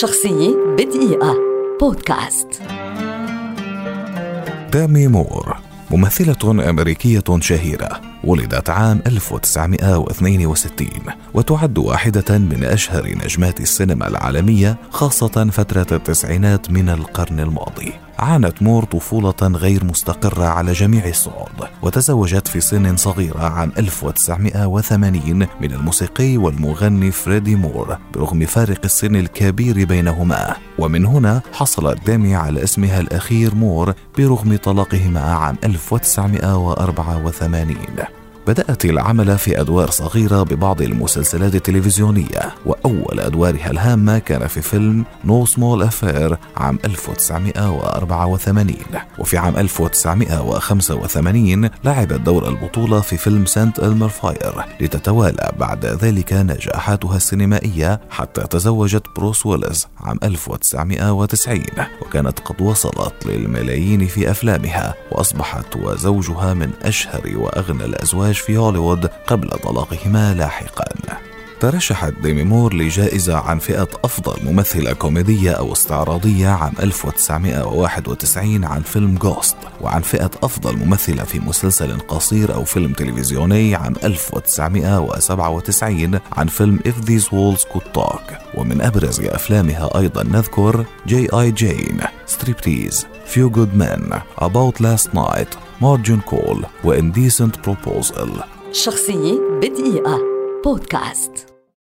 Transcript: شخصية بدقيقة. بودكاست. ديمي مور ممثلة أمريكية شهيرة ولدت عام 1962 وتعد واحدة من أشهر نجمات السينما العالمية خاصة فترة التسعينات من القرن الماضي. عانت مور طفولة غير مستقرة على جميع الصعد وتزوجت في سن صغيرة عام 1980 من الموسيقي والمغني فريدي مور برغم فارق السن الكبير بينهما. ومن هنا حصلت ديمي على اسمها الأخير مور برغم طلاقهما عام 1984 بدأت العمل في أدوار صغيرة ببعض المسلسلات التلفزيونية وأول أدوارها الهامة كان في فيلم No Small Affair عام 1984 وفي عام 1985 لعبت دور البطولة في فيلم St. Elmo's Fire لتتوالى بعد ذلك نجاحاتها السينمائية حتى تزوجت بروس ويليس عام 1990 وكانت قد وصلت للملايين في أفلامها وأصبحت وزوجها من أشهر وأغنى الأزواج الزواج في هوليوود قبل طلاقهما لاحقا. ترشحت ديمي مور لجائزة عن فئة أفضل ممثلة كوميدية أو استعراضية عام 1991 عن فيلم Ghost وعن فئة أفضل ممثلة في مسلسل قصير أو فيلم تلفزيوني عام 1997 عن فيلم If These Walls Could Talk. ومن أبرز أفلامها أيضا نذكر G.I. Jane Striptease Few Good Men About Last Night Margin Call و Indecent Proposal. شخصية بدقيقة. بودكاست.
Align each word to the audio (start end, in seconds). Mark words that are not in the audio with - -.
شخصية 0.00 0.56
بدقيقة. 0.78 1.36
بودكاست. 1.80 2.48
ديمي 4.72 5.06
مور 5.06 5.56
ممثلة 5.90 6.70
أمريكية 6.70 7.24
شهيرة 7.40 8.00
ولدت 8.24 8.70
عام 8.70 9.02
1962 9.06 10.88
وتعد 11.34 11.78
واحدة 11.78 12.38
من 12.38 12.64
أشهر 12.64 13.08
نجمات 13.24 13.60
السينما 13.60 14.08
العالمية 14.08 14.76
خاصة 14.90 15.50
فترة 15.50 15.86
التسعينات 15.96 16.70
من 16.70 16.88
القرن 16.88 17.40
الماضي. 17.40 17.92
عانت 18.22 18.62
مور 18.62 18.84
طفولة 18.84 19.34
غير 19.42 19.84
مستقرة 19.84 20.44
على 20.44 20.72
جميع 20.72 21.06
الصعد 21.06 21.68
وتزوجت 21.82 22.48
في 22.48 22.60
سن 22.60 22.96
صغيرة 22.96 23.40
عام 23.40 23.72
1980 23.78 25.46
من 25.60 25.72
الموسيقي 25.72 26.36
والمغني 26.36 27.10
فريدي 27.10 27.56
مور 27.56 27.98
برغم 28.14 28.46
فارق 28.46 28.80
السن 28.84 29.16
الكبير 29.16 29.84
بينهما. 29.84 30.56
ومن 30.78 31.06
هنا 31.06 31.42
حصلت 31.52 32.06
ديمي 32.06 32.34
على 32.34 32.64
اسمها 32.64 33.00
الأخير 33.00 33.54
مور 33.54 33.94
برغم 34.18 34.56
طلاقهما 34.56 35.20
عام 35.20 35.56
1984 35.64 38.21
بدأت 38.46 38.84
العمل 38.84 39.38
في 39.38 39.60
أدوار 39.60 39.90
صغيرة 39.90 40.42
ببعض 40.42 40.82
المسلسلات 40.82 41.54
التلفزيونية 41.54 42.54
وأول 42.66 43.20
أدوارها 43.20 43.70
الهامة 43.70 44.18
كان 44.18 44.46
في 44.46 44.62
فيلم 44.62 45.04
No 45.24 45.46
Small 45.46 45.82
Affair 45.82 46.36
عام 46.56 46.78
1984 46.84 48.74
وفي 49.18 49.38
عام 49.38 49.56
1985 49.56 51.70
لعبت 51.84 52.20
دور 52.20 52.48
البطولة 52.48 53.00
في 53.00 53.16
فيلم 53.16 53.46
St. 53.46 53.78
Elmo's 53.78 54.08
Fire 54.08 54.64
لتتوالى 54.80 55.52
بعد 55.58 55.86
ذلك 55.86 56.32
نجاحاتها 56.32 57.16
السينمائية 57.16 58.00
حتى 58.10 58.40
تزوجت 58.40 59.02
بروس 59.16 59.46
ويليس 59.46 59.86
عام 60.00 60.18
1990 60.22 61.62
وكانت 62.02 62.40
قد 62.40 62.60
وصلت 62.60 63.26
للملايين 63.26 64.06
في 64.06 64.30
أفلامها 64.30 64.94
وأصبحت 65.12 65.76
وزوجها 65.76 66.54
من 66.54 66.70
أشهر 66.82 67.32
وأغنى 67.36 67.84
الأزواج 67.84 68.31
الزواج 68.32 68.46
في 68.46 68.56
هوليوود 68.56 69.06
قبل 69.26 69.48
طلاقهما 69.48 70.34
لاحقا. 70.34 70.84
ترشحت 71.60 72.12
ديمي 72.22 72.44
مور 72.44 72.74
لجائزة 72.74 73.36
عن 73.36 73.58
فئة 73.58 73.88
أفضل 74.04 74.36
ممثلة 74.44 74.92
كوميدية 74.92 75.50
أو 75.50 75.72
استعراضية 75.72 76.48
عام 76.48 76.72
1991 76.80 78.64
عن 78.64 78.82
فيلم 78.82 79.14
Ghost 79.14 79.56
وعن 79.80 80.02
فئة 80.02 80.30
أفضل 80.42 80.76
ممثلة 80.76 81.24
في 81.24 81.40
مسلسل 81.40 81.98
قصير 81.98 82.54
أو 82.54 82.64
فيلم 82.64 82.92
تلفزيوني 82.92 83.74
عام 83.74 83.94
1997 84.04 86.18
عن 86.32 86.46
فيلم 86.46 86.78
If 86.78 87.04
These 87.06 87.26
Walls 87.26 87.64
Could 87.72 87.98
Talk. 87.98 88.32
ومن 88.54 88.80
أبرز 88.80 89.20
أفلامها 89.20 89.98
أيضا 89.98 90.22
نذكر 90.22 90.84
G.I. 91.06 91.28
Jane 91.32 92.00
Striptease 92.26 93.06
Few 93.34 93.48
Good 93.48 93.82
Men 93.82 94.14
About 94.40 94.80
Last 94.80 95.08
Night 95.14 95.56
Margin 95.82 96.20
Call 96.20 96.64
و 96.84 96.92
Indecent 96.92 97.60
Proposal. 97.60 98.30
شخصية 98.72 99.40
بدقيقة. 99.62 100.18
بودكاست. 100.64 101.51